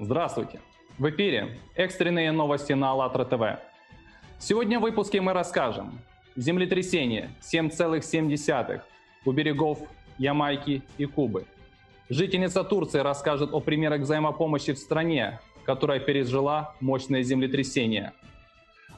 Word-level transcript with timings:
Здравствуйте! 0.00 0.60
В 0.98 1.08
эфире 1.10 1.56
экстренные 1.76 2.32
новости 2.32 2.72
на 2.72 2.90
АЛЛАТРА 2.90 3.24
ТВ. 3.26 3.60
Сегодня 4.40 4.80
в 4.80 4.82
выпуске 4.82 5.20
мы 5.20 5.32
расскажем. 5.32 6.00
Землетрясение 6.34 7.30
7,7 7.40 8.80
у 9.24 9.32
берегов 9.32 9.78
Ямайки 10.18 10.82
и 10.98 11.04
Кубы. 11.04 11.46
Жительница 12.08 12.64
Турции 12.64 12.98
расскажет 12.98 13.54
о 13.54 13.60
примерах 13.60 14.00
взаимопомощи 14.00 14.72
в 14.72 14.78
стране, 14.78 15.38
которая 15.64 16.00
пережила 16.00 16.74
мощное 16.80 17.22
землетрясение. 17.22 18.14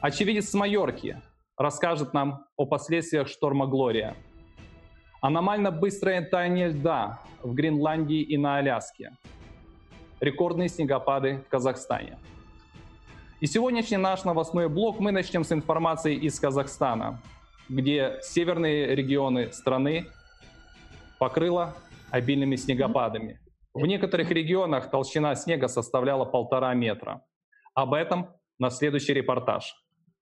Очевидец 0.01 0.49
с 0.49 0.55
Майорки 0.55 1.21
расскажет 1.59 2.15
нам 2.15 2.47
о 2.57 2.65
последствиях 2.65 3.29
шторма 3.29 3.67
Глория. 3.67 4.17
Аномально 5.21 5.71
быстрое 5.71 6.23
таяние 6.23 6.69
льда 6.69 7.21
в 7.43 7.53
Гренландии 7.53 8.23
и 8.23 8.38
на 8.38 8.56
Аляске. 8.56 9.12
Рекордные 10.20 10.69
снегопады 10.69 11.45
в 11.47 11.51
Казахстане. 11.51 12.19
И 13.41 13.47
сегодняшний 13.47 13.98
наш 13.98 14.25
новостной 14.25 14.69
блок 14.69 14.98
мы 14.98 15.12
начнем 15.12 15.45
с 15.45 15.52
информации 15.52 16.15
из 16.15 16.41
Казахстана, 16.41 17.20
где 17.69 18.19
северные 18.23 18.95
регионы 18.95 19.52
страны 19.52 20.06
покрыло 21.19 21.75
обильными 22.11 22.56
снегопадами. 22.56 23.41
В 23.75 23.84
некоторых 23.84 24.30
регионах 24.30 24.91
толщина 24.91 25.34
снега 25.34 25.69
составляла 25.69 26.25
полтора 26.25 26.73
метра. 26.73 27.23
Об 27.75 27.92
этом 27.92 28.30
на 28.59 28.70
следующий 28.70 29.12
репортаж. 29.12 29.75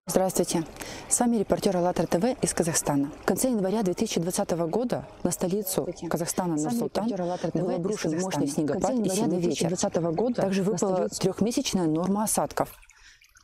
Здравствуйте. 0.07 0.65
С 1.09 1.19
вами 1.19 1.39
репортер 1.39 1.75
АЛЛАТРА 1.79 2.07
ТВ 2.07 2.25
из 2.43 2.53
Казахстана. 2.53 3.11
В 3.23 3.25
конце 3.25 3.49
января 3.49 3.83
2020 3.83 4.51
года 4.69 5.09
на 5.23 5.31
столицу 5.31 5.89
Казахстана 6.11 6.57
Нур-Султан 6.57 7.09
был 7.55 7.71
обрушен 7.71 8.21
мощный 8.21 8.47
снегопад 8.47 8.93
и 8.99 9.09
сильный 9.09 9.41
ветер. 9.41 9.75
Года 10.13 10.43
Также 10.43 10.63
выпала 10.63 11.09
трехмесячная 11.09 11.87
норма 11.87 12.25
осадков. 12.25 12.77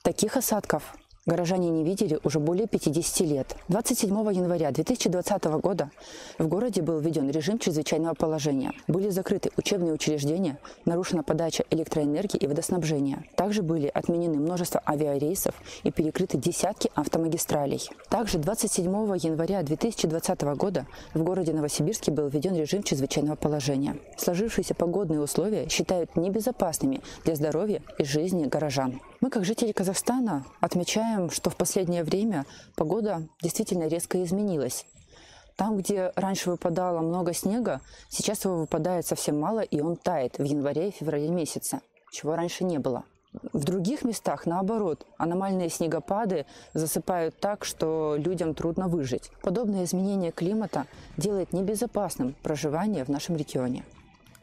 Таких 0.03 0.37
осадков 0.37 0.99
горожане 1.27 1.71
не 1.71 1.85
видели 1.85 2.19
уже 2.25 2.39
более 2.39 2.67
50 2.67 3.21
лет. 3.27 3.57
27 3.69 4.11
января 4.33 4.71
2020 4.71 5.45
года 5.61 5.91
в 6.39 6.47
городе 6.49 6.83
был 6.83 6.99
введен 6.99 7.31
режим 7.31 7.59
чрезвычайного 7.59 8.15
положения. 8.15 8.73
Были 8.89 9.11
закрыты 9.11 9.51
учебные 9.57 9.93
учреждения, 9.93 10.59
нарушена 10.85 11.23
подача 11.23 11.65
электроэнергии 11.71 12.39
и 12.39 12.47
водоснабжения. 12.47 13.25
Также 13.37 13.63
были 13.63 13.91
отменены 13.93 14.39
множество 14.39 14.83
авиарейсов 14.87 15.55
и 15.83 15.91
перекрыты 15.91 16.39
десятки 16.39 16.91
автомагистралей. 16.95 17.89
Также 18.09 18.39
27 18.39 18.85
января 19.19 19.63
2020 19.63 20.43
года 20.57 20.87
в 21.15 21.23
городе 21.23 21.53
Новосибирске 21.53 22.11
был 22.11 22.29
введен 22.29 22.57
режим 22.57 22.83
чрезвычайного 22.83 23.37
положения. 23.37 23.97
Сложившиеся 24.17 24.75
погодные 24.75 25.21
условия 25.21 25.69
считают 25.69 26.17
небезопасными 26.17 27.01
для 27.25 27.35
здоровья 27.35 27.83
и 27.99 28.05
жизни 28.05 28.47
горожан. 28.47 29.01
Мы, 29.21 29.29
как 29.29 29.45
жители 29.45 29.73
Казахстана, 29.73 30.47
отмечаем, 30.61 31.20
что 31.29 31.51
в 31.51 31.57
последнее 31.57 32.05
время 32.05 32.47
погода 32.77 33.29
действительно 33.43 33.89
резко 33.89 34.23
изменилась. 34.25 34.87
Там, 35.57 35.77
где 35.77 36.13
раньше 36.17 36.49
выпадало 36.49 37.01
много 37.01 37.35
снега, 37.35 37.83
сейчас 38.09 38.47
его 38.47 38.57
выпадает 38.57 39.07
совсем 39.07 39.39
мало, 39.39 39.61
и 39.61 39.83
он 39.83 39.97
тает 39.97 40.39
в 40.39 40.45
январе 40.45 40.89
и 40.89 40.93
феврале 40.93 41.29
месяце, 41.29 41.83
чего 42.11 42.35
раньше 42.35 42.65
не 42.65 42.79
было. 42.79 43.05
В 43.53 43.63
других 43.63 44.03
местах, 44.03 44.47
наоборот, 44.47 45.07
аномальные 45.19 45.69
снегопады 45.69 46.47
засыпают 46.73 47.39
так, 47.39 47.65
что 47.65 48.17
людям 48.17 48.55
трудно 48.55 48.89
выжить. 48.89 49.31
Подобное 49.43 49.85
изменение 49.85 50.33
климата 50.33 50.87
делает 51.17 51.53
небезопасным 51.53 52.35
проживание 52.43 53.05
в 53.05 53.09
нашем 53.09 53.37
регионе. 53.37 53.85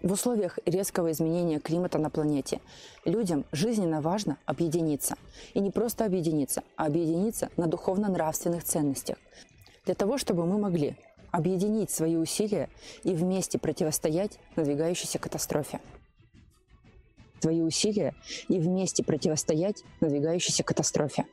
В 0.04 0.12
условиях 0.12 0.60
резкого 0.66 1.12
изменения 1.12 1.60
климата 1.60 1.98
на 1.98 2.12
планете 2.12 2.62
людям 3.04 3.46
жизненно 3.52 4.00
важно 4.00 4.38
объединиться. 4.46 5.16
И 5.56 5.60
не 5.60 5.72
просто 5.72 6.06
объединиться, 6.06 6.62
а 6.76 6.86
объединиться 6.86 7.50
на 7.58 7.68
духовно-нравственных 7.68 8.64
ценностях. 8.64 9.18
Для 9.86 9.96
того, 9.96 10.20
чтобы 10.20 10.46
мы 10.46 10.60
могли 10.60 10.96
объединить 11.32 11.90
свои 11.90 12.16
усилия 12.16 12.70
и 13.04 13.14
вместе 13.14 13.58
противостоять 13.58 14.40
надвигающейся 14.56 15.18
катастрофе. 15.18 15.80
Свои 17.40 17.62
усилия 17.62 18.14
и 18.48 18.60
вместе 18.60 19.04
противостоять 19.04 19.84
надвигающейся 20.00 20.64
катастрофе. 20.64 21.26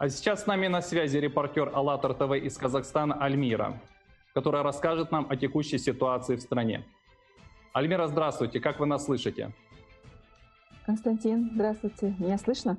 А 0.00 0.08
сейчас 0.08 0.44
с 0.44 0.46
нами 0.46 0.66
на 0.66 0.80
связи 0.80 1.18
репортер 1.18 1.70
АЛЛАТРА 1.74 2.14
ТВ 2.14 2.32
из 2.42 2.56
Казахстана 2.56 3.22
Альмира, 3.22 3.78
которая 4.32 4.62
расскажет 4.62 5.12
нам 5.12 5.26
о 5.28 5.36
текущей 5.36 5.76
ситуации 5.76 6.36
в 6.36 6.40
стране. 6.40 6.86
Альмира, 7.74 8.06
здравствуйте, 8.06 8.60
как 8.60 8.80
вы 8.80 8.86
нас 8.86 9.04
слышите? 9.04 9.52
Константин, 10.86 11.50
здравствуйте, 11.52 12.14
меня 12.18 12.38
слышно? 12.38 12.78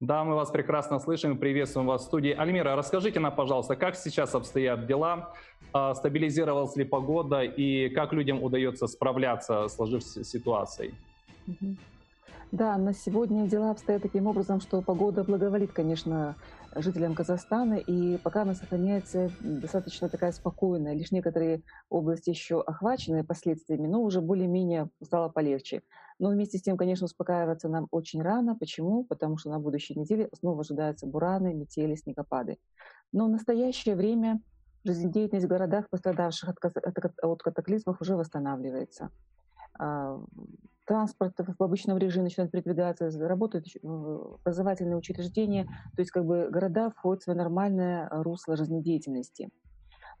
Да, 0.00 0.24
мы 0.24 0.34
вас 0.34 0.50
прекрасно 0.50 0.98
слышим, 0.98 1.36
приветствуем 1.36 1.86
вас 1.86 2.00
в 2.00 2.04
студии. 2.06 2.30
Альмира, 2.30 2.74
расскажите 2.74 3.20
нам, 3.20 3.34
пожалуйста, 3.34 3.76
как 3.76 3.94
сейчас 3.94 4.34
обстоят 4.34 4.86
дела, 4.86 5.34
а, 5.74 5.94
стабилизировалась 5.94 6.74
ли 6.74 6.84
погода 6.84 7.42
и 7.42 7.90
как 7.90 8.14
людям 8.14 8.42
удается 8.42 8.86
справляться 8.86 9.68
с 9.68 9.74
сложившейся 9.74 10.24
ситуацией? 10.24 10.94
Угу. 11.46 11.76
Да, 12.54 12.78
на 12.78 12.92
сегодня 12.94 13.48
дела 13.48 13.72
обстоят 13.72 14.02
таким 14.02 14.28
образом, 14.28 14.60
что 14.60 14.80
погода 14.80 15.24
благоволит, 15.24 15.72
конечно, 15.72 16.36
жителям 16.76 17.16
Казахстана, 17.16 17.74
и 17.74 18.16
пока 18.18 18.42
она 18.42 18.54
сохраняется 18.54 19.28
достаточно 19.40 20.08
такая 20.08 20.30
спокойная. 20.30 20.94
Лишь 20.94 21.10
некоторые 21.10 21.64
области 21.90 22.30
еще 22.30 22.60
охвачены 22.60 23.24
последствиями, 23.24 23.88
но 23.88 24.02
уже 24.02 24.20
более-менее 24.20 24.88
стало 25.02 25.30
полегче. 25.30 25.82
Но 26.20 26.28
вместе 26.28 26.58
с 26.58 26.62
тем, 26.62 26.76
конечно, 26.76 27.06
успокаиваться 27.06 27.68
нам 27.68 27.88
очень 27.90 28.22
рано. 28.22 28.54
Почему? 28.54 29.02
Потому 29.02 29.36
что 29.36 29.50
на 29.50 29.58
будущей 29.58 29.98
неделе 29.98 30.28
снова 30.38 30.60
ожидаются 30.60 31.08
бураны, 31.08 31.54
метели, 31.54 31.96
снегопады. 31.96 32.58
Но 33.10 33.26
в 33.26 33.30
настоящее 33.30 33.96
время 33.96 34.40
жизнедеятельность 34.84 35.46
в 35.46 35.50
городах, 35.50 35.90
пострадавших 35.90 36.50
от, 36.50 36.76
от 37.20 37.42
катаклизмов, 37.42 38.00
уже 38.00 38.14
восстанавливается. 38.14 39.10
Транспорт 40.86 41.34
в 41.38 41.62
обычном 41.62 41.98
режиме 41.98 42.24
начинает 42.24 42.50
передвигаться, 42.50 43.10
работают 43.26 43.66
образовательные 43.82 44.96
учреждения, 44.96 45.64
то 45.94 46.00
есть 46.00 46.10
как 46.10 46.24
бы 46.24 46.48
города 46.50 46.90
входят 46.90 47.22
в 47.22 47.24
свое 47.24 47.38
нормальное 47.38 48.08
русло 48.10 48.56
жизнедеятельности. 48.56 49.50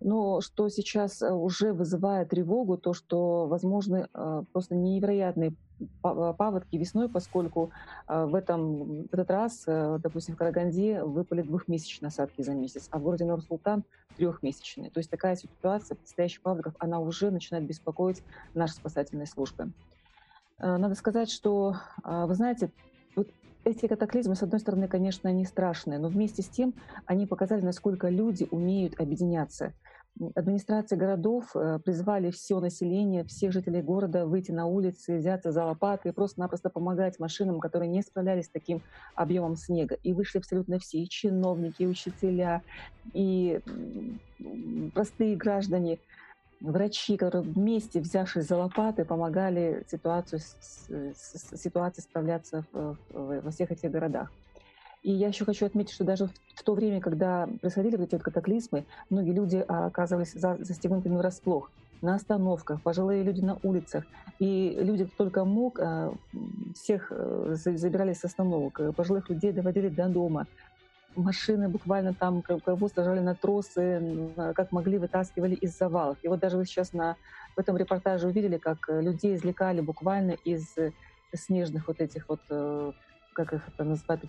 Но 0.00 0.40
что 0.40 0.68
сейчас 0.68 1.22
э, 1.22 1.32
уже 1.32 1.72
вызывает 1.72 2.30
тревогу, 2.30 2.76
то 2.76 2.92
что 2.92 3.46
возможны 3.46 4.08
э, 4.12 4.42
просто 4.52 4.74
невероятные 4.74 5.54
паводки 6.02 6.76
весной, 6.76 7.08
поскольку 7.08 7.70
э, 8.06 8.24
в, 8.26 8.34
этом, 8.34 9.06
в 9.06 9.12
этот 9.14 9.30
раз, 9.30 9.64
допустим, 9.66 10.34
в 10.34 10.38
Караганде 10.38 11.02
выпали 11.02 11.42
двухмесячные 11.42 12.08
осадки 12.08 12.42
за 12.42 12.54
месяц, 12.54 12.88
а 12.90 12.98
в 12.98 13.02
городе 13.02 13.24
Нур-Султан 13.24 13.84
трехмесячные. 14.16 14.90
То 14.90 14.98
есть 14.98 15.10
такая 15.10 15.36
ситуация 15.36 15.96
предстоящих 15.96 16.42
паводков, 16.42 16.74
она 16.78 17.00
уже 17.00 17.30
начинает 17.30 17.66
беспокоить 17.66 18.22
наши 18.54 18.74
спасательные 18.74 19.26
службы. 19.26 19.72
Надо 20.58 20.94
сказать, 20.94 21.30
что, 21.30 21.76
вы 22.04 22.34
знаете, 22.34 22.70
вот 23.16 23.28
эти 23.64 23.86
катаклизмы, 23.86 24.34
с 24.34 24.42
одной 24.42 24.60
стороны, 24.60 24.88
конечно, 24.88 25.28
они 25.28 25.44
страшные, 25.44 25.98
но 25.98 26.08
вместе 26.08 26.42
с 26.42 26.48
тем 26.48 26.74
они 27.06 27.26
показали, 27.26 27.62
насколько 27.62 28.08
люди 28.08 28.46
умеют 28.50 29.00
объединяться. 29.00 29.72
Администрации 30.36 30.94
городов 30.94 31.56
э, 31.56 31.80
призвали 31.84 32.30
все 32.30 32.60
население, 32.60 33.24
всех 33.24 33.50
жителей 33.50 33.82
города 33.82 34.26
выйти 34.26 34.52
на 34.52 34.66
улицы, 34.66 35.16
взяться 35.16 35.50
за 35.50 35.64
лопаты 35.64 36.10
и 36.10 36.12
просто-напросто 36.12 36.70
помогать 36.70 37.18
машинам, 37.18 37.58
которые 37.58 37.88
не 37.88 38.00
справлялись 38.00 38.46
с 38.46 38.50
таким 38.50 38.80
объемом 39.16 39.56
снега. 39.56 39.96
И 40.04 40.12
вышли 40.12 40.38
абсолютно 40.38 40.78
все, 40.78 40.98
и 40.98 41.08
чиновники, 41.08 41.82
и 41.82 41.88
учителя, 41.88 42.62
и 43.12 43.60
простые 44.94 45.34
граждане, 45.34 45.98
врачи, 46.64 47.16
которые 47.16 47.42
вместе, 47.42 48.00
взявшись 48.00 48.46
за 48.46 48.56
лопаты, 48.56 49.04
помогали 49.04 49.84
ситуацию, 49.90 50.40
с, 50.40 50.88
с, 50.88 51.14
с 51.16 51.60
ситуацией 51.60 52.04
справляться 52.04 52.64
в, 52.72 52.96
в, 53.10 53.40
во 53.40 53.50
всех 53.50 53.70
этих 53.70 53.90
городах. 53.90 54.32
И 55.02 55.12
я 55.12 55.28
еще 55.28 55.44
хочу 55.44 55.66
отметить, 55.66 55.92
что 55.92 56.04
даже 56.04 56.30
в 56.54 56.62
то 56.62 56.74
время, 56.74 57.00
когда 57.00 57.46
происходили 57.60 57.96
вот 57.96 58.08
эти 58.08 58.14
вот 58.14 58.22
катаклизмы, 58.22 58.86
многие 59.10 59.32
люди 59.32 59.56
оказывались 59.68 60.32
за, 60.32 60.56
застегнутыми 60.60 61.16
врасплох 61.16 61.70
на 62.00 62.14
остановках, 62.14 62.80
пожилые 62.82 63.22
люди 63.22 63.40
на 63.40 63.58
улицах. 63.62 64.04
И 64.38 64.76
люди, 64.80 65.04
кто 65.04 65.24
только 65.24 65.44
мог, 65.44 65.78
э, 65.78 66.10
всех 66.74 67.12
э, 67.14 67.54
забирали 67.54 68.14
с 68.14 68.24
остановок. 68.24 68.80
Пожилых 68.96 69.28
людей 69.28 69.52
доводили 69.52 69.88
до 69.88 70.08
дома. 70.08 70.46
Машины 71.16 71.68
буквально 71.68 72.14
там 72.14 72.42
кого 72.42 72.88
сажали 72.88 73.20
на 73.20 73.34
тросы, 73.34 74.32
как 74.54 74.72
могли, 74.72 74.98
вытаскивали 74.98 75.54
из 75.54 75.76
завалов. 75.76 76.18
И 76.22 76.28
вот 76.28 76.40
даже 76.40 76.56
вы 76.56 76.64
сейчас 76.64 76.92
на, 76.92 77.16
в 77.56 77.60
этом 77.60 77.76
репортаже 77.76 78.28
увидели, 78.28 78.58
как 78.58 78.78
людей 78.88 79.34
извлекали 79.34 79.80
буквально 79.80 80.32
из 80.44 80.74
снежных 81.34 81.88
вот 81.88 82.00
этих 82.00 82.28
вот 82.28 82.40
как 83.34 83.52
их 83.52 83.68
это 83.68 83.84
назвать, 83.84 84.20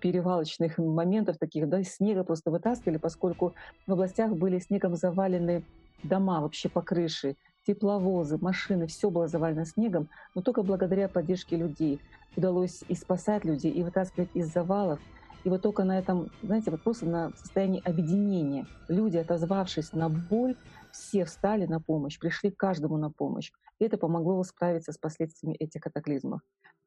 перевалочных 0.00 0.78
моментов 0.78 1.36
таких, 1.38 1.68
да, 1.68 1.82
снега 1.82 2.24
просто 2.24 2.50
вытаскивали, 2.50 2.96
поскольку 2.96 3.54
в 3.86 3.92
областях 3.92 4.32
были 4.32 4.58
снегом 4.58 4.96
завалены 4.96 5.62
дома 6.02 6.40
вообще 6.40 6.68
по 6.68 6.82
крыше. 6.82 7.36
тепловозы, 7.66 8.38
машины, 8.38 8.86
все 8.86 9.10
было 9.10 9.26
завалено 9.28 9.64
снегом, 9.64 10.08
но 10.34 10.42
только 10.42 10.62
благодаря 10.62 11.08
поддержке 11.08 11.56
людей 11.56 12.00
удалось 12.36 12.82
и 12.88 12.94
спасать 12.94 13.44
людей, 13.44 13.72
и 13.72 13.82
вытаскивать 13.82 14.30
из 14.34 14.52
завалов. 14.52 15.00
И 15.46 15.48
вот 15.48 15.62
только 15.62 15.84
на 15.84 15.96
этом, 15.96 16.28
знаете, 16.42 16.72
вот 16.72 16.82
просто 16.82 17.06
на 17.06 17.30
состоянии 17.36 17.80
объединения 17.88 18.66
люди, 18.88 19.16
отозвавшись 19.16 19.92
на 19.92 20.08
боль, 20.08 20.56
все 20.90 21.24
встали 21.24 21.66
на 21.66 21.80
помощь, 21.80 22.18
пришли 22.18 22.50
каждому 22.50 22.96
на 22.96 23.12
помощь. 23.12 23.52
И 23.78 23.84
это 23.84 23.96
помогло 23.96 24.42
справиться 24.42 24.90
с 24.90 24.98
последствиями 24.98 25.54
этих 25.54 25.82
катаклизмов. 25.82 26.40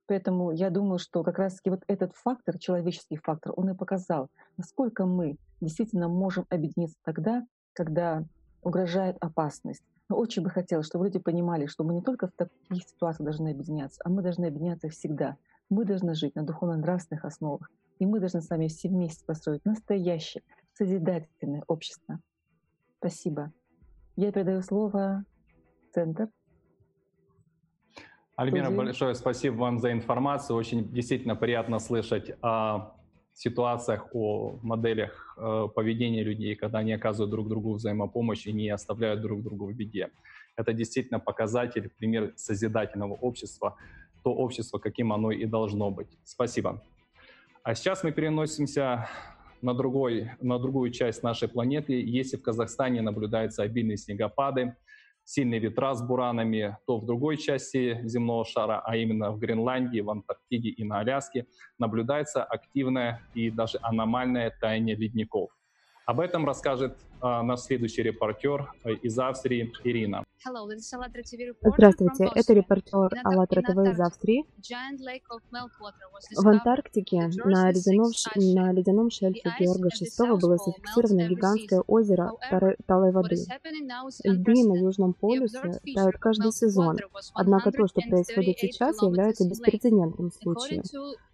Поэтому 0.08 0.52
я 0.52 0.72
думаю, 0.72 1.00
что 1.00 1.24
как 1.24 1.40
раз-таки 1.40 1.70
вот 1.70 1.84
этот 1.88 2.12
фактор, 2.18 2.60
человеческий 2.60 3.16
фактор, 3.16 3.54
он 3.56 3.70
и 3.70 3.76
показал, 3.76 4.28
насколько 4.58 5.06
мы 5.06 5.38
действительно 5.62 6.10
можем 6.10 6.46
объединиться 6.50 6.98
тогда, 7.06 7.46
когда 7.72 8.26
угрожает 8.62 9.16
опасность. 9.22 9.84
Но 10.10 10.18
очень 10.18 10.44
бы 10.44 10.50
хотелось, 10.50 10.88
чтобы 10.88 11.06
люди 11.06 11.20
понимали, 11.20 11.68
что 11.68 11.86
мы 11.86 11.94
не 11.94 12.02
только 12.02 12.28
в 12.28 12.34
таких 12.34 12.84
ситуациях 12.90 13.24
должны 13.24 13.52
объединяться, 13.52 14.02
а 14.04 14.10
мы 14.10 14.22
должны 14.22 14.48
объединяться 14.48 14.90
всегда. 14.90 15.38
Мы 15.70 15.86
должны 15.86 16.14
жить 16.14 16.36
на 16.36 16.44
духовно-нравственных 16.44 17.24
основах. 17.24 17.70
И 18.00 18.06
мы 18.06 18.20
должны 18.20 18.42
с 18.42 18.50
вами 18.50 18.68
все 18.68 18.88
вместе 18.88 19.26
построить 19.26 19.66
настоящее, 19.66 20.42
созидательное 20.74 21.64
общество. 21.68 22.20
Спасибо. 22.98 23.52
Я 24.16 24.32
передаю 24.32 24.62
слово 24.62 25.26
Центр. 25.94 26.30
Альбина, 28.36 28.72
большое 28.72 29.16
спасибо 29.16 29.56
вам 29.56 29.80
за 29.80 29.92
информацию. 29.92 30.56
Очень 30.56 30.90
действительно 30.94 31.36
приятно 31.36 31.80
слышать 31.80 32.32
о 32.42 32.96
ситуациях, 33.34 34.08
о 34.14 34.58
моделях 34.62 35.36
э, 35.38 35.68
поведения 35.76 36.24
людей, 36.24 36.56
когда 36.56 36.80
они 36.80 36.94
оказывают 36.94 37.32
друг 37.32 37.50
другу 37.50 37.74
взаимопомощь 37.74 38.48
и 38.48 38.54
не 38.54 38.70
оставляют 38.70 39.22
друг 39.22 39.44
друга 39.44 39.64
в 39.64 39.74
беде. 39.74 40.10
Это 40.56 40.74
действительно 40.74 41.20
показатель, 41.20 41.90
пример 41.98 42.34
созидательного 42.38 43.14
общества, 43.14 43.76
то 44.24 44.34
общество, 44.34 44.78
каким 44.78 45.12
оно 45.12 45.32
и 45.32 45.46
должно 45.46 45.92
быть. 45.92 46.18
Спасибо. 46.24 46.82
А 47.70 47.76
сейчас 47.76 48.04
мы 48.04 48.12
переносимся 48.12 49.08
на, 49.62 49.76
другой, 49.76 50.32
на 50.42 50.58
другую 50.58 50.90
часть 50.90 51.22
нашей 51.22 51.48
планеты. 51.48 52.02
Если 52.02 52.36
в 52.36 52.42
Казахстане 52.42 53.04
наблюдаются 53.04 53.62
обильные 53.62 53.96
снегопады, 53.96 54.76
сильные 55.24 55.60
ветра 55.60 55.94
с 55.94 56.02
буранами, 56.02 56.80
то 56.88 56.98
в 56.98 57.06
другой 57.06 57.38
части 57.38 58.02
земного 58.06 58.44
шара, 58.44 58.82
а 58.84 58.98
именно 58.98 59.32
в 59.32 59.38
Гренландии, 59.38 60.00
в 60.00 60.10
Антарктиде 60.10 60.70
и 60.70 60.84
на 60.84 61.02
Аляске, 61.02 61.46
наблюдается 61.78 62.44
активное 62.44 63.22
и 63.36 63.52
даже 63.52 63.78
аномальное 63.84 64.52
таяние 64.60 64.96
ледников. 64.96 65.52
Об 66.08 66.22
этом 66.22 66.48
расскажет 66.48 66.98
а, 67.22 67.44
наш 67.44 67.60
следующий 67.60 68.02
репортер 68.02 68.74
э, 68.84 68.94
из 68.94 69.20
Австрии 69.20 69.72
Ирина. 69.84 70.24
Здравствуйте, 70.42 72.30
это 72.34 72.54
репортер 72.54 73.12
АЛЛАТРА 73.26 73.62
ТВ 73.62 73.92
из 73.92 74.00
Австрии. 74.00 74.46
В 76.36 76.48
Антарктике 76.48 77.30
на 77.44 77.72
ледяном, 77.72 78.12
на 78.36 78.72
ледяном 78.72 79.10
шельфе 79.10 79.52
Георга 79.60 79.90
VI 79.90 80.40
было 80.40 80.56
зафиксировано 80.58 81.28
гигантское 81.28 81.82
озеро 81.82 82.32
талой 82.86 83.12
воды. 83.12 83.36
Льды 84.24 84.64
на 84.66 84.78
Южном 84.78 85.14
полюсе 85.14 85.60
тают 85.94 86.16
каждый 86.20 86.54
сезон, 86.54 86.98
однако 87.34 87.72
то, 87.72 87.88
что 87.88 88.00
происходит 88.10 88.60
сейчас, 88.60 89.02
является 89.02 89.46
беспрецедентным 89.46 90.32
случаем. 90.32 90.84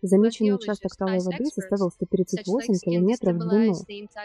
Замеченный 0.01 0.55
участок 0.55 0.95
талой 0.95 1.19
воды 1.19 1.45
составил 1.45 1.91
138 1.91 2.79
километров 2.79 3.35
в 3.35 3.49
длину. 3.49 3.75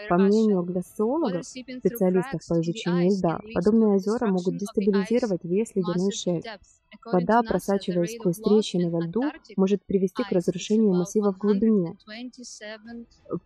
По 0.09 0.17
мнению 0.17 0.63
гляциологов, 0.63 1.45
специалистов 1.45 2.41
по 2.49 2.61
изучению 2.63 3.11
льда, 3.11 3.41
подобные 3.55 3.97
озера 3.97 4.27
могут 4.27 4.57
дестабилизировать 4.75 5.45
весь 5.45 5.75
ледяной 5.75 6.13
шельф. 6.13 6.45
Вода, 7.05 7.43
просачиваясь 7.43 8.17
сквозь 8.17 8.39
трещины 8.39 8.91
во 8.91 9.01
льду, 9.01 9.23
может 9.57 9.85
привести 9.85 10.23
к 10.25 10.33
разрушению 10.33 10.93
массива 10.93 11.33
в 11.33 11.39
глубине. 11.39 11.97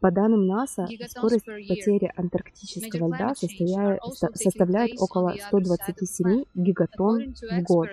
По 0.01 0.11
данным 0.11 0.47
НАСА, 0.47 0.87
скорость 1.09 1.45
потери 1.45 2.11
антарктического 2.17 3.09
льда 3.09 3.35
составляет 4.35 4.93
около 5.01 5.35
127 5.49 6.45
гигатонн 6.55 7.35
в 7.35 7.63
год. 7.63 7.89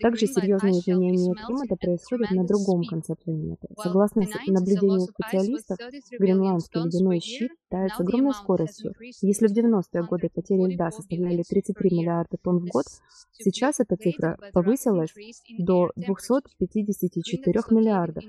Также 0.00 0.26
серьезные 0.26 0.78
изменения 0.78 1.34
климата 1.34 1.74
происходят 1.74 2.30
на 2.30 2.44
другом 2.44 2.84
конце 2.84 3.16
планеты. 3.16 3.66
Согласно 3.82 4.22
наблюдению 4.46 5.00
специалистов, 5.00 5.78
гренландский 6.18 6.84
ледяной 6.84 7.20
щит 7.20 7.50
тает 7.68 7.92
с 7.92 8.00
огромной 8.00 8.34
скоростью. 8.34 8.92
Если 9.22 9.46
в 9.46 9.52
90-е 9.52 10.02
годы 10.04 10.30
потери 10.34 10.74
льда 10.74 10.90
составляли 10.90 11.42
33 11.42 11.90
миллиарда 11.90 12.36
тонн 12.42 12.58
в 12.58 12.66
год, 12.66 12.84
сейчас 13.32 13.80
эта 13.80 13.96
цифра 13.96 14.38
повысилась 14.52 15.12
до 15.58 15.90
254 15.96 17.60
миллиардов. 17.70 18.24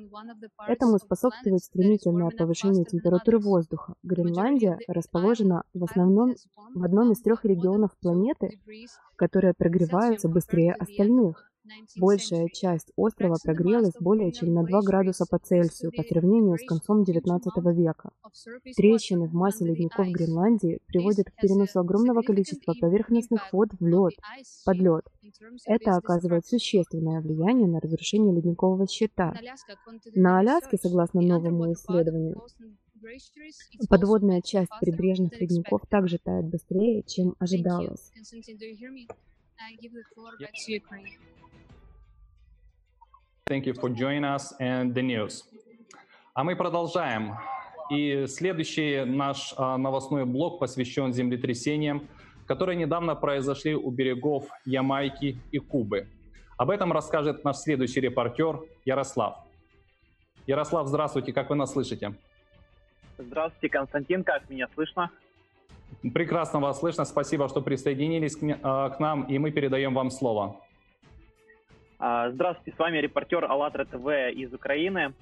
Этому 0.67 0.97
способствует 0.97 1.61
стремительное 1.61 2.31
повышение 2.31 2.85
температуры 2.85 3.39
воздуха. 3.39 3.93
Гренландия 4.03 4.77
расположена 4.87 5.63
в 5.73 5.83
основном 5.83 6.35
в 6.75 6.83
одном 6.83 7.11
из 7.11 7.21
трех 7.21 7.45
регионов 7.45 7.91
планеты, 8.01 8.59
которые 9.15 9.53
прогреваются 9.53 10.27
быстрее 10.27 10.73
остальных. 10.73 11.45
Большая 11.99 12.47
часть 12.47 12.91
острова 12.95 13.37
прогрелась 13.43 13.93
более 13.99 14.31
чем 14.31 14.53
на 14.53 14.63
2 14.63 14.81
градуса 14.81 15.25
по 15.29 15.37
Цельсию 15.37 15.91
по 15.95 16.01
сравнению 16.01 16.57
с 16.57 16.65
концом 16.65 17.03
XIX 17.03 17.39
века. 17.73 18.09
Трещины 18.75 19.28
в 19.29 19.33
массе 19.33 19.65
ледников 19.65 20.07
Гренландии 20.07 20.79
приводят 20.87 21.29
к 21.29 21.35
переносу 21.35 21.79
огромного 21.79 22.21
количества 22.21 22.73
поверхностных 22.79 23.53
вод 23.53 23.69
в 23.79 23.85
лед, 23.85 24.13
под 24.65 24.77
лед. 24.77 25.05
Это 25.65 25.95
оказывает 25.95 26.45
существенное 26.45 27.21
влияние 27.21 27.67
на 27.67 27.79
разрушение 27.79 28.33
ледникового 28.33 28.87
щита. 28.87 29.33
На 30.15 30.39
Аляске, 30.39 30.77
согласно 30.77 31.21
новому 31.21 31.71
исследованию, 31.73 32.41
подводная 33.89 34.41
часть 34.41 34.71
прибрежных 34.81 35.39
ледников 35.39 35.81
также 35.89 36.17
тает 36.17 36.45
быстрее, 36.45 37.03
чем 37.03 37.35
ожидалось. 37.39 38.11
Thank 43.47 43.65
you 43.65 43.73
for 43.73 43.89
joining 43.89 44.23
us 44.23 44.53
and 44.59 44.93
the 44.93 45.01
news. 45.01 45.43
А 46.35 46.43
мы 46.43 46.55
продолжаем. 46.55 47.35
И 47.89 48.25
следующий 48.27 49.03
наш 49.05 49.53
а, 49.57 49.77
новостной 49.77 50.25
блок 50.25 50.59
посвящен 50.59 51.11
землетрясениям, 51.11 52.07
которые 52.45 52.75
недавно 52.75 53.15
произошли 53.15 53.75
у 53.75 53.89
берегов 53.89 54.47
Ямайки 54.65 55.37
и 55.51 55.59
Кубы. 55.59 56.07
Об 56.57 56.69
этом 56.69 56.91
расскажет 56.91 57.43
наш 57.43 57.57
следующий 57.57 58.01
репортер 58.01 58.59
Ярослав. 58.85 59.37
Ярослав, 60.45 60.87
здравствуйте, 60.87 61.33
как 61.33 61.49
вы 61.49 61.55
нас 61.55 61.71
слышите? 61.71 62.13
Здравствуйте, 63.17 63.69
Константин, 63.69 64.23
как 64.23 64.49
меня 64.49 64.67
слышно? 64.73 65.11
Прекрасно 66.13 66.59
вас 66.59 66.79
слышно, 66.79 67.05
спасибо, 67.05 67.49
что 67.49 67.61
присоединились 67.61 68.35
к, 68.35 68.59
а, 68.61 68.95
нам, 68.99 69.23
и 69.23 69.37
мы 69.39 69.51
передаем 69.51 69.93
вам 69.93 70.11
слово. 70.11 70.55
А, 71.97 72.31
здравствуйте, 72.31 72.75
с 72.75 72.79
вами 72.79 72.99
репортер 72.99 73.43
АЛЛАТРА 73.45 73.85
ТВ 73.85 74.07
из 74.33 74.53
Украины. 74.53 75.13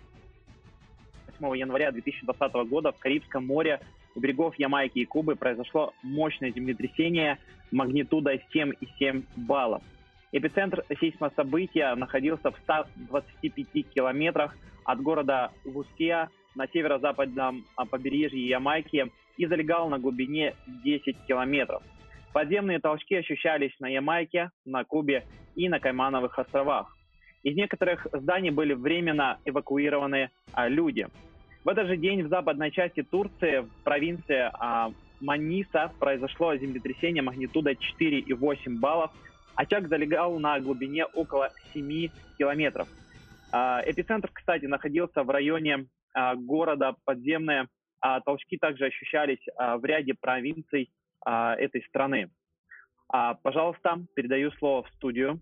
8 1.39 1.57
января 1.57 1.91
2020 1.91 2.53
года 2.69 2.91
в 2.91 2.99
Карибском 2.99 3.45
море 3.45 3.79
у 4.15 4.19
берегов 4.19 4.57
Ямайки 4.57 4.99
и 4.99 5.05
Кубы 5.05 5.35
произошло 5.35 5.93
мощное 6.03 6.51
землетрясение 6.51 7.37
магнитудой 7.71 8.43
7,7 8.53 9.23
баллов. 9.35 9.81
Эпицентр 10.31 10.83
сейсмособытия 10.99 11.95
находился 11.95 12.51
в 12.51 12.57
125 12.63 13.89
километрах 13.89 14.55
от 14.83 15.01
города 15.01 15.51
Луския 15.65 16.29
на 16.55 16.67
северо-западном 16.67 17.65
побережье 17.89 18.47
Ямайки 18.47 19.11
и 19.37 19.45
залегал 19.45 19.89
на 19.89 19.99
глубине 19.99 20.55
10 20.83 21.17
километров– 21.27 21.83
Подземные 22.37 22.77
толчки 22.77 23.15
ощущались 23.15 23.73
на 23.79 23.87
Ямайке, 23.87 24.51
на 24.63 24.83
Кубе 24.83 25.25
и 25.55 25.67
на 25.69 25.79
Каймановых 25.79 26.37
островах. 26.37 26.95
Из 27.41 27.55
некоторых 27.55 28.05
зданий 28.13 28.51
были 28.51 28.75
временно 28.75 29.39
эвакуированы 29.43 30.29
а, 30.53 30.67
люди. 30.67 31.07
В 31.67 31.69
этот 31.69 31.87
же 31.87 31.97
день 31.97 32.23
в 32.23 32.29
западной 32.29 32.71
части 32.71 33.03
Турции, 33.03 33.59
в 33.59 33.83
провинции 33.83 34.49
а, 34.53 34.89
Маниса, 35.19 35.91
произошло 35.99 36.55
землетрясение 36.55 37.21
магнитудой 37.21 37.77
4,8 37.99 38.79
баллов. 38.79 39.11
Очаг 39.53 39.89
залегал 39.89 40.39
на 40.39 40.61
глубине 40.61 41.03
около 41.07 41.49
7 41.73 42.07
километров. 42.37 42.87
А, 43.51 43.81
эпицентр, 43.85 44.29
кстати, 44.31 44.63
находился 44.63 45.23
в 45.23 45.29
районе 45.29 45.87
а, 46.13 46.35
города 46.35 46.95
подземные. 47.03 47.67
А, 47.99 48.21
толчки 48.21 48.57
также 48.57 48.85
ощущались 48.85 49.45
а, 49.57 49.77
в 49.77 49.83
ряде 49.83 50.13
провинций 50.13 50.89
а, 51.25 51.53
этой 51.55 51.83
страны. 51.89 52.29
А, 53.09 53.33
пожалуйста, 53.33 54.05
передаю 54.15 54.51
слово 54.51 54.83
в 54.83 54.89
студию. 54.91 55.41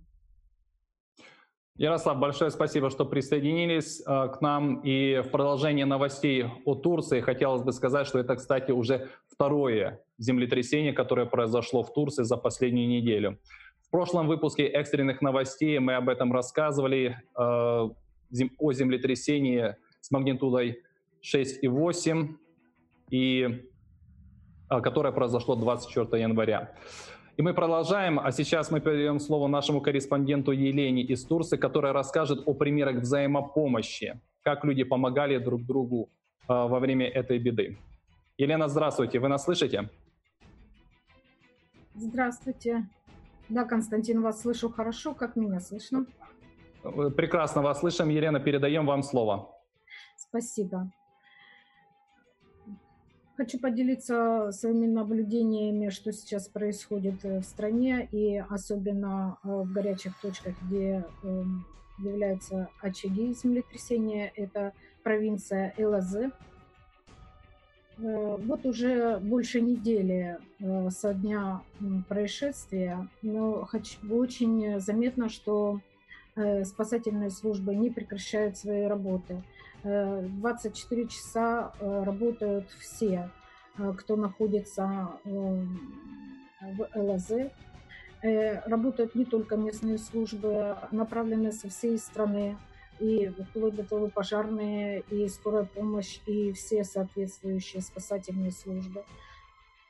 Ярослав, 1.78 2.20
большое 2.20 2.52
спасибо, 2.52 2.90
что 2.90 3.04
присоединились 3.06 4.00
э, 4.00 4.30
к 4.30 4.40
нам. 4.40 4.80
И 4.80 5.22
в 5.26 5.30
продолжение 5.30 5.86
новостей 5.86 6.46
о 6.64 6.74
Турции 6.74 7.20
хотелось 7.20 7.64
бы 7.64 7.74
сказать, 7.74 8.08
что 8.08 8.18
это, 8.18 8.38
кстати, 8.38 8.72
уже 8.72 9.10
второе 9.28 10.00
землетрясение, 10.18 10.94
которое 10.94 11.26
произошло 11.26 11.84
в 11.84 11.94
Турции 11.94 12.24
за 12.24 12.38
последнюю 12.38 12.88
неделю. 12.88 13.40
В 13.82 13.90
прошлом 13.90 14.28
выпуске 14.28 14.66
экстренных 14.66 15.22
новостей 15.22 15.78
мы 15.80 15.96
об 15.96 16.08
этом 16.08 16.32
рассказывали, 16.32 17.18
э, 17.38 17.42
о 17.42 17.92
землетрясении 18.72 19.76
с 20.00 20.12
магнитудой 20.12 20.82
6,8, 21.22 22.38
и, 23.10 23.68
э, 24.70 24.82
которое 24.82 25.12
произошло 25.12 25.58
24 25.58 26.22
января. 26.22 26.74
И 27.38 27.42
мы 27.42 27.54
продолжаем, 27.54 28.18
а 28.18 28.32
сейчас 28.32 28.72
мы 28.72 28.80
передаем 28.80 29.20
слово 29.20 29.48
нашему 29.48 29.82
корреспонденту 29.82 30.54
Елене 30.54 31.02
из 31.02 31.26
Турции, 31.26 31.58
которая 31.58 31.92
расскажет 31.92 32.44
о 32.46 32.54
примерах 32.54 33.02
взаимопомощи, 33.02 34.22
как 34.42 34.64
люди 34.64 34.86
помогали 34.86 35.38
друг 35.38 35.66
другу 35.66 36.10
э, 36.48 36.54
во 36.54 36.80
время 36.80 37.10
этой 37.10 37.38
беды. 37.38 37.78
Елена, 38.38 38.70
здравствуйте, 38.70 39.20
вы 39.20 39.28
нас 39.28 39.44
слышите? 39.44 39.90
Здравствуйте. 41.94 42.88
Да, 43.50 43.66
Константин, 43.66 44.22
вас 44.22 44.42
слышу 44.42 44.70
хорошо. 44.70 45.14
Как 45.14 45.36
меня 45.36 45.60
слышно? 45.60 46.06
Прекрасно 46.84 47.62
вас 47.62 47.82
слышим. 47.82 48.10
Елена, 48.10 48.40
передаем 48.40 48.86
вам 48.86 49.04
слово. 49.04 49.50
Спасибо. 50.16 50.90
Хочу 53.38 53.60
поделиться 53.60 54.52
своими 54.52 54.86
наблюдениями, 54.88 55.90
что 55.90 56.12
сейчас 56.14 56.48
происходит 56.48 57.24
в 57.24 57.44
стране, 57.44 58.08
и 58.12 58.38
особенно 58.50 59.38
э, 59.44 59.48
в 59.48 59.74
горячих 59.74 60.18
точках, 60.22 60.56
где 60.64 61.04
эм, 61.24 61.66
являются 62.00 62.70
очаги 62.82 63.34
землетрясения. 63.34 64.32
Это 64.36 64.74
провинция 65.04 65.74
Элазы, 65.78 66.32
Э, 67.98 68.38
вот 68.40 68.66
уже 68.66 69.18
больше 69.20 69.62
недели 69.62 70.38
э, 70.60 70.90
со 70.90 71.14
дня 71.14 71.62
происшествия, 72.10 73.08
но 73.22 73.68
очень 74.10 74.80
заметно, 74.80 75.30
что 75.30 75.80
э, 75.80 75.95
спасательные 76.64 77.30
службы 77.30 77.76
не 77.76 77.90
прекращают 77.90 78.58
свои 78.58 78.84
работы. 78.84 79.44
24 79.84 81.08
часа 81.08 81.74
работают 81.80 82.70
все, 82.80 83.30
кто 83.98 84.16
находится 84.16 85.12
в 85.24 86.90
ЛАЗ. 86.96 87.32
Работают 88.66 89.14
не 89.16 89.26
только 89.26 89.56
местные 89.56 89.98
службы, 89.98 90.76
направленные 90.92 91.52
со 91.52 91.70
всей 91.70 91.98
страны 92.00 92.58
и 93.00 93.28
вплоть 93.28 93.76
до 93.76 93.84
того 93.84 94.08
пожарные, 94.08 95.04
и 95.12 95.28
скорая 95.28 95.66
помощь, 95.66 96.20
и 96.26 96.52
все 96.54 96.84
соответствующие 96.84 97.82
спасательные 97.82 98.52
службы. 98.52 99.04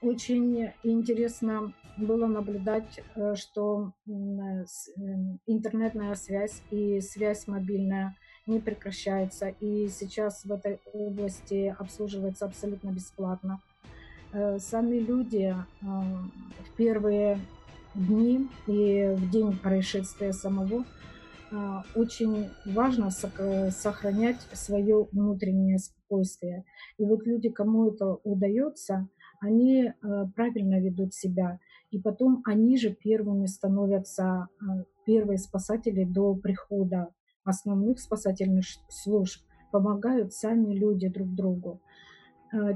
Очень 0.05 0.71
интересно 0.83 1.73
было 1.97 2.27
наблюдать, 2.27 3.01
э, 3.15 3.33
что 3.33 3.91
э, 4.05 4.11
интернетная 5.47 6.13
связь 6.13 6.61
и 6.69 7.01
связь 7.01 7.47
мобильная 7.47 8.15
не 8.45 8.59
прекращается, 8.59 9.47
и 9.59 9.87
сейчас 9.87 10.45
в 10.45 10.51
этой 10.51 10.79
области 10.93 11.75
обслуживается 11.79 12.45
абсолютно 12.45 12.91
бесплатно. 12.91 13.63
Э, 14.31 14.59
сами 14.59 14.99
люди 14.99 15.55
в 15.81 16.75
первые 16.77 17.39
дни 17.95 18.47
и 18.67 19.11
в 19.11 19.31
день 19.31 19.57
происшествия 19.57 20.33
самого 20.33 20.85
очень 21.95 22.49
важно 22.65 23.11
сохранять 23.11 24.41
свое 24.51 25.07
внутреннее 25.11 25.79
спокойствие. 25.79 26.65
И 26.97 27.05
вот 27.05 27.25
люди, 27.25 27.49
кому 27.49 27.91
это 27.91 28.15
удается, 28.23 29.07
они 29.39 29.87
а, 30.01 30.27
правильно 30.35 30.79
ведут 30.79 31.13
себя. 31.13 31.59
И 31.91 31.99
потом 31.99 32.41
они 32.45 32.77
же 32.77 32.91
первыми 32.91 33.45
становятся 33.45 34.23
а, 34.25 34.47
первые 35.05 35.37
спасатели 35.37 36.03
до 36.03 36.35
прихода 36.35 37.09
основных 37.43 37.99
спасательных 37.99 38.65
служб. 38.89 39.41
Помогают 39.71 40.33
сами 40.33 40.73
люди 40.73 41.07
друг 41.07 41.33
другу. 41.35 41.81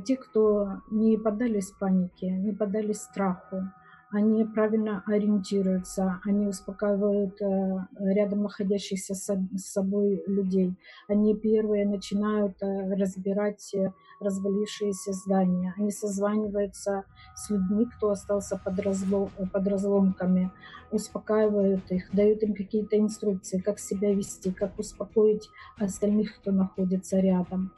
Те, 0.06 0.18
кто 0.18 0.82
не 0.92 1.18
поддались 1.18 1.72
панике, 1.80 2.30
не 2.30 2.52
поддались 2.52 2.98
страху, 2.98 3.72
они 4.12 4.44
правильно 4.44 5.04
ориентируются, 5.06 6.20
они 6.26 6.48
успокаивают 6.48 7.40
э, 7.42 7.86
рядом 8.00 8.44
находящихся 8.44 9.14
с 9.14 9.38
собой 9.58 10.24
людей. 10.26 10.74
Они 11.08 11.36
первые 11.36 11.88
начинают 11.88 12.62
э, 12.62 12.96
разбирать 12.96 13.72
э, 13.76 13.92
развалившиеся 14.20 15.14
здания. 15.14 15.76
Они 15.78 15.92
созваниваются 15.92 17.06
с 17.36 17.50
людьми, 17.52 17.86
кто 17.86 18.10
остался 18.10 18.58
под, 18.58 18.80
разлом, 18.80 19.30
под 19.54 19.68
разломками, 19.68 20.52
успокаивают 20.92 21.92
их, 21.92 22.12
дают 22.12 22.42
им 22.42 22.56
какие-то 22.56 22.98
инструкции, 22.98 23.60
как 23.60 23.80
себя 23.80 24.12
вести, 24.14 24.52
как 24.52 24.80
успокоить 24.80 25.50
остальных, 25.78 26.36
кто 26.38 26.52
находится 26.52 27.20
рядом. 27.20 27.72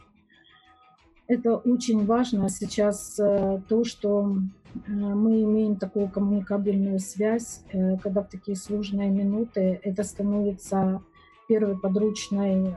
Это 1.31 1.55
очень 1.55 2.05
важно 2.05 2.49
сейчас 2.49 3.15
то, 3.15 3.83
что 3.83 4.35
Э, 4.73 4.91
мы 4.91 5.41
имеем 5.43 5.75
такую 5.75 6.09
коммуникабельную 6.09 6.99
связь, 6.99 7.61
э, 7.71 7.97
когда 7.97 8.23
в 8.23 8.29
такие 8.29 8.55
сложные 8.55 9.09
минуты 9.09 9.79
это 9.83 10.03
становится 10.03 11.01
первой 11.47 11.77
подручной 11.77 12.69
э, 12.69 12.75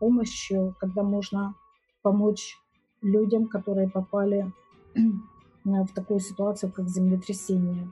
помощью, 0.00 0.74
когда 0.78 1.02
можно 1.02 1.54
помочь 2.02 2.58
людям, 3.02 3.48
которые 3.48 3.88
попали 3.88 4.50
в 5.64 5.88
такую 5.94 6.20
ситуацию, 6.20 6.70
как 6.70 6.88
землетрясение. 6.88 7.90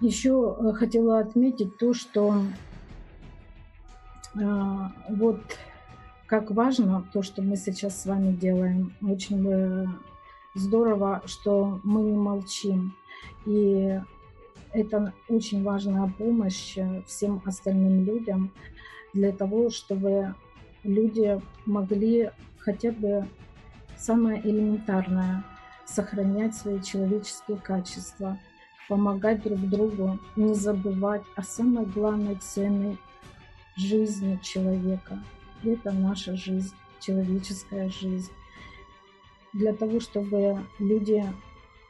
Еще 0.00 0.74
хотела 0.74 1.18
отметить 1.18 1.76
то, 1.78 1.92
что 1.92 2.34
вот 4.34 5.40
как 6.28 6.50
важно 6.50 7.08
то, 7.12 7.22
что 7.22 7.40
мы 7.40 7.56
сейчас 7.56 8.02
с 8.02 8.06
вами 8.06 8.32
делаем. 8.32 8.94
Очень 9.00 9.88
здорово, 10.54 11.22
что 11.24 11.80
мы 11.82 12.02
не 12.02 12.16
молчим. 12.16 12.94
И 13.46 13.98
это 14.72 15.14
очень 15.28 15.62
важная 15.62 16.12
помощь 16.18 16.76
всем 17.06 17.40
остальным 17.46 18.04
людям 18.04 18.52
для 19.14 19.32
того, 19.32 19.70
чтобы 19.70 20.34
люди 20.84 21.40
могли 21.64 22.30
хотя 22.58 22.92
бы 22.92 23.26
самое 23.96 24.46
элементарное 24.46 25.44
сохранять 25.86 26.54
свои 26.54 26.82
человеческие 26.82 27.56
качества, 27.56 28.38
помогать 28.86 29.42
друг 29.42 29.60
другу, 29.60 30.18
не 30.36 30.54
забывать 30.54 31.22
о 31.36 31.42
самой 31.42 31.86
главной 31.86 32.34
ценной 32.34 32.98
жизни 33.76 34.38
человека. 34.42 35.18
Это 35.64 35.92
наша 35.92 36.36
жизнь, 36.36 36.74
человеческая 37.00 37.88
жизнь 37.88 38.30
для 39.52 39.74
того, 39.74 40.00
чтобы 40.00 40.64
люди 40.78 41.24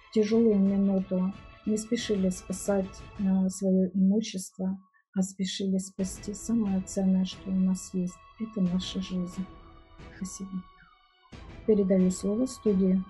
в 0.09 0.15
тяжелую 0.15 0.59
минуту 0.59 1.33
не 1.67 1.77
спешили 1.77 2.31
спасать 2.31 2.89
э, 3.19 3.49
свое 3.51 3.91
имущество, 3.95 4.79
а 5.15 5.23
спешили 5.23 5.79
спасти 5.79 6.33
самое 6.33 6.81
ценное, 6.83 7.25
что 7.25 7.51
у 7.51 7.55
нас 7.55 7.93
есть. 7.93 8.17
Это 8.41 8.61
наша 8.61 9.03
жизнь. 9.03 9.45
Спасибо. 10.17 10.51
Передаю 11.67 12.11
слово 12.11 12.47
студии. 12.47 13.03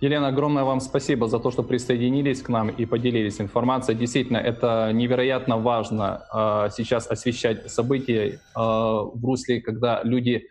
Елена, 0.00 0.28
огромное 0.28 0.64
вам 0.64 0.80
спасибо 0.80 1.26
за 1.26 1.38
то, 1.38 1.50
что 1.50 1.62
присоединились 1.62 2.42
к 2.42 2.50
нам 2.50 2.68
и 2.68 2.84
поделились 2.84 3.40
информацией. 3.40 3.96
Действительно, 3.96 4.36
это 4.36 4.90
невероятно 4.92 5.56
важно 5.56 6.26
э, 6.34 6.68
сейчас 6.76 7.10
освещать 7.10 7.70
события 7.70 8.28
э, 8.28 8.38
в 8.54 9.24
русле, 9.24 9.62
когда 9.62 10.02
люди 10.02 10.44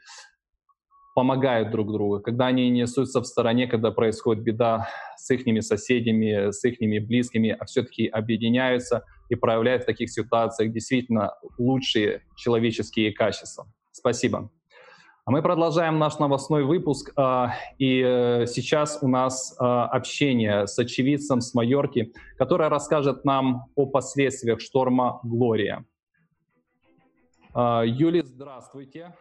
помогают 1.13 1.69
друг 1.69 1.91
другу, 1.91 2.21
когда 2.21 2.47
они 2.47 2.71
несутся 2.71 3.21
в 3.21 3.25
стороне, 3.25 3.67
когда 3.67 3.91
происходит 3.91 4.43
беда 4.43 4.89
с 5.15 5.29
их 5.31 5.63
соседями, 5.63 6.51
с 6.51 6.63
их 6.65 7.05
близкими, 7.05 7.55
а 7.57 7.65
все-таки 7.65 8.07
объединяются 8.07 9.03
и 9.29 9.35
проявляют 9.35 9.83
в 9.83 9.85
таких 9.85 10.09
ситуациях 10.09 10.73
действительно 10.73 11.35
лучшие 11.59 12.23
человеческие 12.35 13.13
качества. 13.13 13.67
Спасибо. 13.91 14.49
А 15.27 15.31
мы 15.31 15.41
продолжаем 15.41 15.97
наш 15.97 16.19
новостной 16.19 16.63
выпуск, 16.63 17.11
а, 17.15 17.55
и 17.79 17.99
э, 17.99 18.45
сейчас 18.45 18.99
у 19.01 19.07
нас 19.07 19.55
а, 19.57 19.87
общение 19.87 20.67
с 20.67 20.77
очевидцем 20.77 21.41
с 21.41 21.55
Майорки, 21.55 22.13
который 22.37 22.67
расскажет 22.67 23.25
нам 23.25 23.65
о 23.73 23.87
последствиях 23.87 24.61
шторма 24.61 25.19
«Глория». 25.23 25.83
Юлия, 27.55 28.23
здравствуйте. 28.23 29.17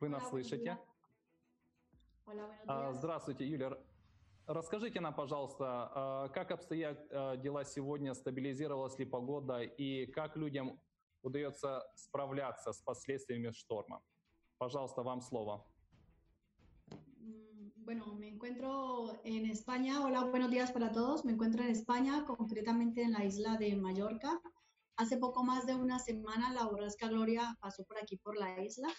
Вы 0.00 0.10
нас 0.10 0.28
слышите? 0.28 0.76
Здравствуйте, 2.90 3.46
Юлия. 3.46 3.78
Расскажите 4.46 5.00
нам, 5.00 5.14
пожалуйста, 5.14 6.28
как 6.34 6.50
обстоят 6.50 7.08
дела 7.40 7.64
сегодня, 7.64 8.12
стабилизировалась 8.12 8.98
ли 8.98 9.06
погода 9.06 9.60
и 9.60 10.04
как 10.06 10.36
людям 10.36 10.78
удается 11.22 11.84
справляться 11.94 12.72
с 12.72 12.82
последствиями 12.82 13.52
шторма? 13.52 14.02
Пожалуйста, 14.57 15.01
вам 15.03 15.21
слово. 15.21 15.65
Bueno, 17.77 18.13
me 18.13 18.27
encuentro 18.27 19.19
en 19.23 19.47
España. 19.47 20.05
Hola, 20.05 20.23
buenos 20.25 20.51
días 20.51 20.71
para 20.71 20.91
todos. 20.91 21.25
Me 21.25 21.33
encuentro 21.33 21.63
en 21.63 21.69
España, 21.69 22.23
concretamente 22.25 23.01
en 23.01 23.11
la 23.11 23.25
isla 23.25 23.57
de 23.57 23.75
Mallorca. 23.75 24.39
Hace 24.97 25.17
poco 25.17 25.43
más 25.43 25.65
de 25.65 25.75
una 25.75 25.97
semana 25.97 26.53
la 26.53 26.65
borrasca 26.65 27.07
Gloria 27.07 27.57
pasó 27.59 27.83
por 27.85 27.97
aquí, 27.97 28.17
por 28.17 28.37
la 28.37 28.63
isla, 28.63 28.89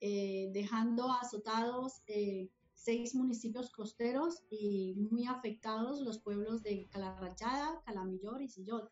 eh, 0.00 0.48
dejando 0.52 1.12
azotados 1.12 2.00
eh, 2.06 2.48
seis 2.72 3.14
municipios 3.14 3.70
costeros 3.70 4.44
y 4.50 4.94
muy 4.94 5.26
afectados 5.26 6.00
los 6.00 6.18
pueblos 6.20 6.62
de 6.62 6.88
Calarrachada, 6.88 7.82
Calamillor 7.84 8.40
y 8.40 8.48
Sillot. 8.48 8.90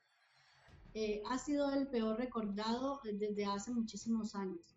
Eh, 0.92 1.22
ha 1.30 1.38
sido 1.38 1.72
el 1.72 1.88
peor 1.88 2.18
recordado 2.18 3.00
desde 3.04 3.46
hace 3.46 3.72
muchísimos 3.72 4.34
años. 4.34 4.76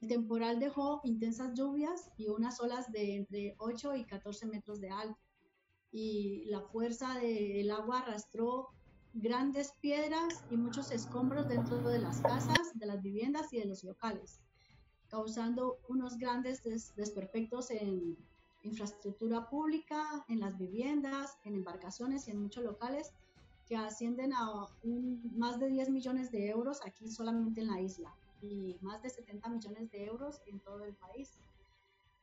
El 0.00 0.08
temporal 0.08 0.60
dejó 0.60 1.00
intensas 1.04 1.54
lluvias 1.54 2.10
y 2.18 2.28
unas 2.28 2.60
olas 2.60 2.92
de 2.92 3.16
entre 3.16 3.54
8 3.58 3.96
y 3.96 4.04
14 4.04 4.46
metros 4.46 4.80
de 4.80 4.90
alto. 4.90 5.18
Y 5.90 6.44
la 6.46 6.60
fuerza 6.60 7.14
del 7.18 7.70
agua 7.70 8.00
arrastró 8.00 8.68
grandes 9.14 9.72
piedras 9.80 10.44
y 10.50 10.56
muchos 10.58 10.90
escombros 10.90 11.48
dentro 11.48 11.78
de 11.78 11.98
las 11.98 12.20
casas, 12.20 12.78
de 12.78 12.86
las 12.86 13.00
viviendas 13.02 13.50
y 13.54 13.58
de 13.58 13.64
los 13.64 13.84
locales, 13.84 14.40
causando 15.08 15.78
unos 15.88 16.18
grandes 16.18 16.62
desperfectos 16.94 17.70
en 17.70 18.18
infraestructura 18.62 19.48
pública, 19.48 20.26
en 20.28 20.40
las 20.40 20.58
viviendas, 20.58 21.38
en 21.44 21.54
embarcaciones 21.54 22.28
y 22.28 22.32
en 22.32 22.42
muchos 22.42 22.64
locales 22.64 23.12
que 23.66 23.76
ascienden 23.76 24.34
a 24.34 24.66
más 25.32 25.58
de 25.58 25.68
10 25.68 25.88
millones 25.88 26.30
de 26.30 26.50
euros 26.50 26.80
aquí 26.84 27.08
solamente 27.08 27.62
en 27.62 27.68
la 27.68 27.80
isla 27.80 28.14
y 28.40 28.76
más 28.80 29.02
de 29.02 29.10
70 29.10 29.48
millones 29.48 29.90
de 29.90 30.04
euros 30.04 30.40
en 30.46 30.60
todo 30.60 30.84
el 30.84 30.94
país. 30.94 31.38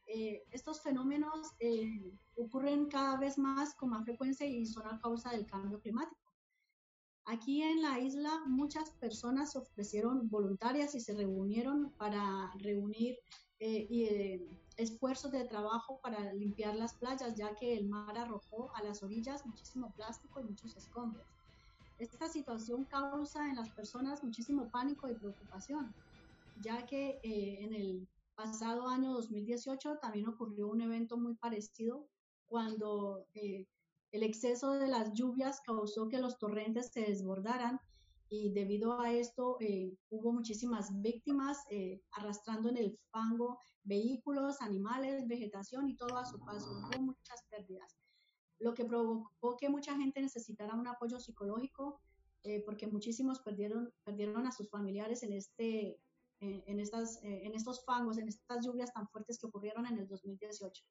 Eh, 0.05 0.43
estos 0.51 0.81
fenómenos 0.81 1.53
eh, 1.59 2.13
ocurren 2.35 2.87
cada 2.87 3.17
vez 3.17 3.37
más 3.37 3.73
con 3.75 3.89
más 3.89 4.03
frecuencia 4.03 4.45
y 4.45 4.65
son 4.65 4.87
a 4.87 4.99
causa 4.99 5.31
del 5.31 5.45
cambio 5.45 5.79
climático. 5.79 6.19
Aquí 7.25 7.63
en 7.63 7.81
la 7.81 7.99
isla 7.99 8.43
muchas 8.47 8.91
personas 8.91 9.53
se 9.53 9.59
ofrecieron 9.59 10.29
voluntarias 10.29 10.93
y 10.93 10.99
se 10.99 11.13
reunieron 11.13 11.91
para 11.91 12.51
reunir 12.57 13.17
eh, 13.59 14.45
esfuerzos 14.75 15.31
de 15.31 15.45
trabajo 15.45 16.01
para 16.01 16.33
limpiar 16.33 16.75
las 16.75 16.95
playas, 16.95 17.35
ya 17.35 17.55
que 17.55 17.77
el 17.77 17.87
mar 17.87 18.17
arrojó 18.17 18.75
a 18.75 18.83
las 18.83 19.03
orillas 19.03 19.45
muchísimo 19.45 19.93
plástico 19.93 20.41
y 20.41 20.43
muchos 20.43 20.75
escombros. 20.75 21.25
Esta 22.03 22.27
situación 22.27 22.83
causa 22.83 23.49
en 23.49 23.55
las 23.55 23.69
personas 23.69 24.25
muchísimo 24.25 24.69
pánico 24.69 25.07
y 25.07 25.15
preocupación, 25.15 25.95
ya 26.61 26.85
que 26.85 27.21
eh, 27.23 27.63
en 27.63 27.73
el 27.73 28.09
pasado 28.35 28.89
año 28.89 29.13
2018 29.13 29.99
también 30.01 30.27
ocurrió 30.27 30.67
un 30.67 30.81
evento 30.81 31.15
muy 31.15 31.35
parecido 31.35 32.05
cuando 32.45 33.25
eh, 33.33 33.67
el 34.11 34.23
exceso 34.23 34.71
de 34.71 34.89
las 34.89 35.13
lluvias 35.13 35.61
causó 35.61 36.09
que 36.09 36.19
los 36.19 36.37
torrentes 36.37 36.91
se 36.91 37.05
desbordaran 37.05 37.79
y 38.27 38.51
debido 38.51 38.99
a 38.99 39.13
esto 39.13 39.55
eh, 39.61 39.95
hubo 40.09 40.33
muchísimas 40.33 41.01
víctimas 41.01 41.57
arrastrando 42.11 42.67
en 42.67 42.77
el 42.77 42.99
fango 43.11 43.59
vehículos, 43.83 44.59
animales, 44.59 45.25
vegetación 45.25 45.87
y 45.87 45.95
todo 45.95 46.17
a 46.17 46.25
su 46.25 46.37
paso. 46.39 46.69
Hubo 46.69 47.01
muchas 47.01 47.43
pérdidas 47.49 48.02
lo 48.63 48.73
que 48.73 48.85
provocó 48.85 49.57
que 49.57 49.69
mucha 49.69 49.95
gente 49.97 50.21
necesitara 50.21 50.73
un 50.73 50.87
apoyo 50.87 51.19
psicológico, 51.19 51.99
eh, 52.43 52.63
porque 52.65 52.87
muchísimos 52.87 53.41
perdieron, 53.41 53.93
perdieron 54.05 54.47
a 54.47 54.51
sus 54.51 54.69
familiares 54.69 55.21
en, 55.23 55.33
este, 55.33 55.99
eh, 56.39 56.63
en, 56.65 56.79
estas, 56.79 57.21
eh, 57.23 57.41
en 57.43 57.53
estos 57.55 57.83
fangos, 57.85 58.17
en 58.17 58.27
estas 58.29 58.65
lluvias 58.65 58.93
tan 58.93 59.07
fuertes 59.09 59.37
que 59.37 59.47
ocurrieron 59.47 59.85
en 59.85 59.99
el 59.99 60.07
2018. 60.07 60.83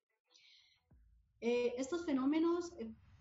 estos 1.41 2.05
fenómenos 2.05 2.73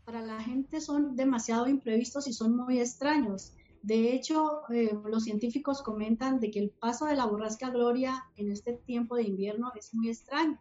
para 0.05 0.21
la 0.21 0.39
gente 0.39 0.79
son 0.79 1.15
demasiado 1.15 1.67
imprevistos 1.67 2.27
y 2.27 2.33
son 2.33 2.55
muy 2.55 2.79
extraños. 2.79 3.53
De 3.81 4.13
hecho, 4.13 4.61
los 5.05 5.23
científicos 5.23 5.81
comentan 5.81 6.39
de 6.39 6.51
que 6.51 6.59
el 6.59 6.69
paso 6.69 7.05
de 7.05 7.15
la 7.15 7.25
borrasca 7.25 7.71
Gloria 7.71 8.23
en 8.35 8.51
este 8.51 8.73
tiempo 8.73 9.15
de 9.15 9.23
invierno 9.23 9.71
es 9.75 9.91
muy 9.95 10.09
extraño 10.09 10.59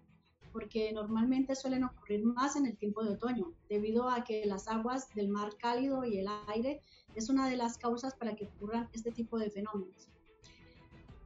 porque 0.53 0.93
normalmente 0.93 1.55
suelen 1.55 1.85
ocurrir 1.85 2.25
más 2.25 2.57
en 2.57 2.67
el 2.67 2.77
tiempo 2.77 3.03
de 3.03 3.11
otoño, 3.11 3.53
debido 3.69 4.09
a 4.09 4.25
que 4.25 4.45
las 4.47 4.69
aguas 4.69 5.09
del 5.15 5.29
mar 5.29 5.57
cálido 5.57 6.05
y 6.05 6.19
el 6.19 6.29
aire 6.49 6.83
es 7.15 7.29
una 7.29 7.49
de 7.49 7.57
las 7.57 7.79
causas 7.79 8.15
para 8.15 8.35
que 8.37 8.47
ocurran 8.47 8.89
este 8.93 9.11
tipo 9.11 9.39
de 9.39 9.51
fenómenos. 9.51 10.09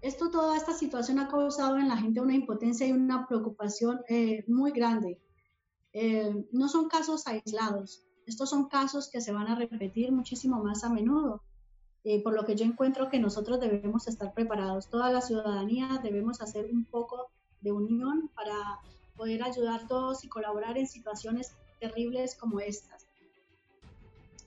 Esto, 0.00 0.30
toda 0.30 0.56
esta 0.56 0.74
situación 0.74 1.18
ha 1.18 1.28
causado 1.28 1.78
en 1.78 1.88
la 1.88 1.96
gente 1.96 2.20
una 2.20 2.34
impotencia 2.34 2.86
y 2.86 2.92
una 2.92 3.26
preocupación 3.26 4.00
eh, 4.08 4.44
muy 4.46 4.70
grande. 4.70 5.18
Eh, 5.92 6.46
no 6.52 6.68
son 6.68 6.88
casos 6.88 7.26
aislados, 7.26 8.04
estos 8.26 8.50
son 8.50 8.68
casos 8.68 9.08
que 9.10 9.20
se 9.20 9.32
van 9.32 9.48
a 9.48 9.54
repetir 9.54 10.12
muchísimo 10.12 10.62
más 10.62 10.84
a 10.84 10.90
menudo, 10.90 11.42
eh, 12.04 12.22
por 12.22 12.34
lo 12.34 12.44
que 12.44 12.56
yo 12.56 12.64
encuentro 12.64 13.08
que 13.08 13.18
nosotros 13.18 13.60
debemos 13.60 14.06
estar 14.08 14.34
preparados, 14.34 14.90
toda 14.90 15.10
la 15.10 15.22
ciudadanía 15.22 16.00
debemos 16.02 16.40
hacer 16.42 16.66
un 16.70 16.84
poco 16.84 17.30
de 17.60 17.72
unión 17.72 18.30
para 18.34 18.80
poder 19.16 19.42
ayudar 19.42 19.86
todos 19.86 20.24
y 20.24 20.28
colaborar 20.28 20.76
en 20.76 20.86
situaciones 20.86 21.54
terribles 21.80 22.34
como 22.34 22.60
estas. 22.60 23.06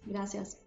Gracias. 0.05 0.57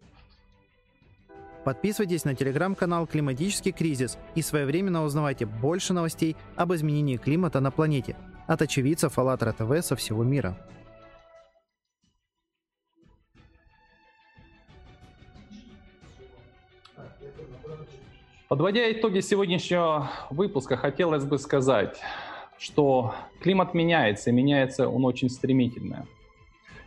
Подписывайтесь 1.65 2.25
на 2.25 2.35
телеграм-канал 2.35 3.07
«Климатический 3.07 3.73
кризис» 3.73 4.17
и 4.35 4.41
своевременно 4.41 5.05
узнавайте 5.05 5.45
больше 5.45 5.93
новостей 5.93 6.35
об 6.57 6.73
изменении 6.73 7.19
климата 7.19 7.61
на 7.61 7.71
планете 7.71 8.17
от 8.47 8.63
очевидцев 8.63 9.19
АЛЛАТРА 9.19 9.53
ТВ 9.53 9.85
со 9.85 9.95
всего 9.95 10.25
мира. 10.25 10.57
Подводя 18.49 18.91
итоги 18.91 19.21
сегодняшнего 19.21 20.11
выпуска, 20.31 20.77
хотелось 20.77 21.25
бы 21.25 21.39
сказать, 21.39 22.01
что 22.61 23.15
климат 23.41 23.73
меняется, 23.73 24.29
и 24.29 24.33
меняется 24.35 24.87
он 24.87 25.05
очень 25.07 25.31
стремительно. 25.31 26.07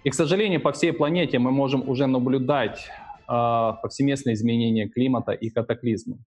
И, 0.04 0.10
к 0.12 0.14
сожалению, 0.14 0.62
по 0.62 0.72
всей 0.72 0.94
планете 0.94 1.40
мы 1.40 1.50
можем 1.50 1.90
уже 1.90 2.06
наблюдать 2.06 2.86
э, 3.28 3.72
повсеместные 3.82 4.36
изменения 4.36 4.88
климата 4.88 5.32
и 5.32 5.50
катаклизмы. 5.50 6.20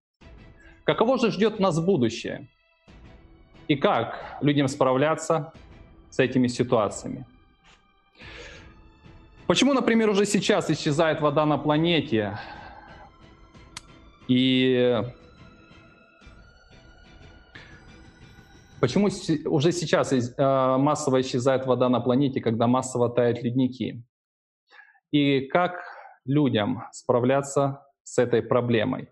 Каково 0.82 1.18
же 1.18 1.30
ждет 1.30 1.61
нас 1.61 1.78
будущее? 1.78 2.48
И 3.68 3.76
как 3.76 4.38
людям 4.40 4.66
справляться 4.66 5.52
с 6.11 6.18
этими 6.18 6.48
ситуациями? 6.48 7.24
Почему, 9.46 9.74
например, 9.74 10.11
уже 10.11 10.26
сейчас 10.26 10.70
исчезает 10.70 11.20
вода 11.20 11.46
на 11.46 11.56
планете? 11.56 12.37
И 14.26 15.02
Почему 18.87 19.09
уже 19.46 19.72
сейчас 19.72 20.12
э, 20.12 20.77
массово 20.79 21.20
исчезает 21.20 21.66
вода 21.66 21.88
на 21.88 21.99
планете, 21.99 22.40
когда 22.40 22.68
массово 22.68 23.09
тают 23.09 23.42
ледники? 23.42 24.05
И 25.11 25.40
как 25.40 25.83
людям 26.25 26.85
справляться 26.92 27.85
с 28.05 28.16
этой 28.18 28.42
проблемой? 28.42 29.09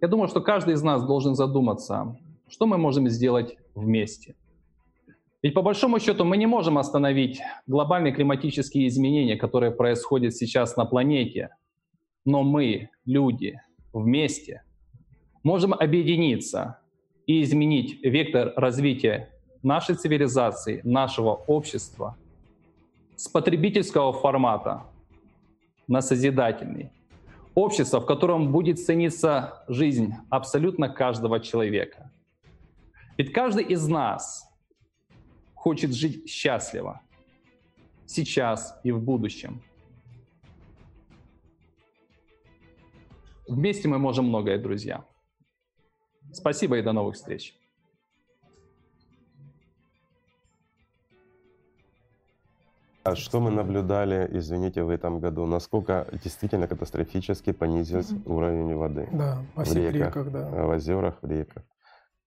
Я 0.00 0.08
думаю, 0.08 0.28
что 0.28 0.40
каждый 0.40 0.72
из 0.72 0.82
нас 0.82 1.04
должен 1.04 1.34
задуматься, 1.34 2.16
что 2.48 2.64
мы 2.64 2.78
можем 2.78 3.10
сделать 3.10 3.58
вместе. 3.74 4.36
Ведь 5.42 5.52
по 5.52 5.60
большому 5.60 6.00
счету 6.00 6.24
мы 6.24 6.38
не 6.38 6.46
можем 6.46 6.78
остановить 6.78 7.42
глобальные 7.66 8.14
климатические 8.14 8.88
изменения, 8.88 9.36
которые 9.36 9.70
происходят 9.70 10.34
сейчас 10.34 10.78
на 10.78 10.86
планете. 10.86 11.50
Но 12.24 12.42
мы, 12.42 12.88
люди, 13.04 13.60
вместе 13.92 14.62
можем 15.42 15.72
объединиться 15.72 16.78
и 17.26 17.42
изменить 17.42 18.02
вектор 18.02 18.52
развития 18.56 19.30
нашей 19.62 19.94
цивилизации, 19.94 20.80
нашего 20.84 21.30
общества 21.30 22.16
с 23.16 23.28
потребительского 23.28 24.12
формата 24.12 24.84
на 25.86 26.00
созидательный. 26.00 26.90
Общество, 27.54 28.00
в 28.00 28.06
котором 28.06 28.52
будет 28.52 28.78
цениться 28.78 29.64
жизнь 29.68 30.14
абсолютно 30.30 30.88
каждого 30.88 31.40
человека. 31.40 32.10
Ведь 33.18 33.32
каждый 33.32 33.64
из 33.64 33.86
нас 33.86 34.48
хочет 35.54 35.92
жить 35.92 36.28
счастливо 36.28 37.00
сейчас 38.06 38.80
и 38.82 38.92
в 38.92 39.02
будущем. 39.02 39.62
Вместе 43.50 43.88
мы 43.88 43.98
можем 43.98 44.26
многое, 44.26 44.58
друзья. 44.58 45.04
Спасибо 46.32 46.78
и 46.78 46.82
до 46.82 46.92
новых 46.92 47.16
встреч. 47.16 47.58
А 53.02 53.16
что 53.16 53.40
мы 53.40 53.50
наблюдали, 53.50 54.28
извините, 54.30 54.84
в 54.84 54.88
этом 54.88 55.18
году? 55.18 55.46
Насколько 55.46 56.06
действительно 56.22 56.68
катастрофически 56.68 57.50
понизился 57.50 58.14
mm-hmm. 58.14 58.32
уровень 58.32 58.76
воды? 58.76 59.08
Да, 59.10 59.44
во 59.56 59.64
всех 59.64 59.94
реках, 59.94 60.14
реках, 60.14 60.30
да. 60.30 60.48
В 60.48 60.68
озерах, 60.68 61.18
в 61.20 61.26
реках. 61.26 61.64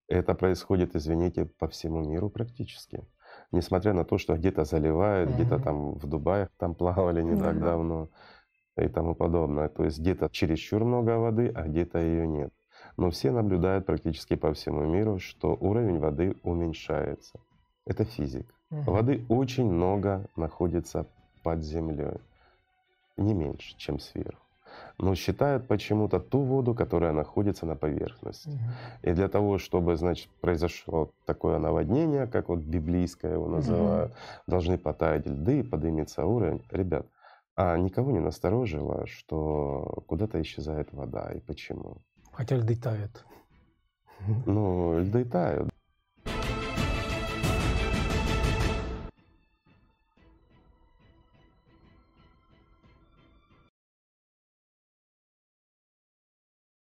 Это 0.09 0.33
происходит, 0.33 0.93
извините, 0.93 1.45
по 1.45 1.69
всему 1.69 2.01
миру 2.01 2.29
практически. 2.29 3.07
Несмотря 3.53 3.93
на 3.93 4.03
то, 4.03 4.17
что 4.17 4.36
где-то 4.36 4.65
заливают, 4.65 5.29
mm-hmm. 5.29 5.36
где-то 5.36 5.59
там 5.59 5.93
в 5.93 6.05
Дубае 6.05 6.49
там 6.57 6.75
плавали 6.75 7.21
не 7.21 7.39
так 7.39 7.55
mm-hmm. 7.55 7.63
давно 7.63 8.09
и 8.77 8.88
тому 8.88 9.15
подобное. 9.15 9.69
То 9.69 9.86
есть 9.86 9.99
где-то 9.99 10.29
чересчур 10.29 10.83
много 10.83 11.17
воды, 11.17 11.51
а 11.53 11.67
где-то 11.67 11.99
ее 11.99 12.27
нет. 12.27 12.53
Но 12.97 13.09
все 13.09 13.31
наблюдают 13.31 13.86
практически 13.86 14.36
по 14.36 14.53
всему 14.53 14.83
миру, 14.83 15.19
что 15.19 15.57
уровень 15.59 15.99
воды 15.99 16.36
уменьшается. 16.43 17.39
Это 17.86 18.05
физик. 18.05 18.47
Воды 18.69 19.25
очень 19.29 19.71
много 19.71 20.25
находится 20.36 21.05
под 21.43 21.63
землей. 21.63 22.19
Не 23.17 23.33
меньше, 23.33 23.77
чем 23.77 23.99
сверху 23.99 24.43
но 24.97 25.15
считают 25.15 25.67
почему-то 25.67 26.19
ту 26.19 26.39
воду, 26.39 26.73
которая 26.73 27.12
находится 27.12 27.65
на 27.65 27.75
поверхности. 27.75 28.49
Угу. 28.49 29.09
И 29.09 29.13
для 29.13 29.27
того, 29.27 29.57
чтобы, 29.57 29.95
значит, 29.95 30.29
произошло 30.41 31.12
такое 31.25 31.59
наводнение, 31.59 32.27
как 32.27 32.49
вот 32.49 32.59
библейское 32.59 33.33
его 33.33 33.47
называют, 33.47 34.12
угу. 34.12 34.17
должны 34.47 34.77
потаять 34.77 35.25
льды 35.25 35.59
и 35.59 35.63
поднимется 35.63 36.25
уровень. 36.25 36.63
Ребят, 36.71 37.05
а 37.55 37.77
никого 37.77 38.11
не 38.11 38.19
насторожило, 38.19 39.05
что 39.07 40.03
куда-то 40.07 40.41
исчезает 40.41 40.91
вода 40.93 41.31
и 41.31 41.39
почему? 41.39 41.97
Хотя 42.31 42.57
льды 42.57 42.75
тают. 42.75 43.25
Ну, 44.45 44.99
льды 44.99 45.25
тают. 45.25 45.69